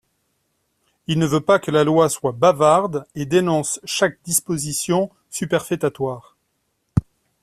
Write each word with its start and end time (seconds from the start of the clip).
Il 1.05 1.19
ne 1.19 1.27
veut 1.27 1.41
pas 1.41 1.59
que 1.59 1.69
la 1.69 1.83
loi 1.83 2.09
soit 2.09 2.31
bavarde 2.31 3.05
et 3.13 3.27
dénonce 3.27 3.79
chaque 3.83 4.17
disposition 4.23 5.11
superfétatoire. 5.29 6.35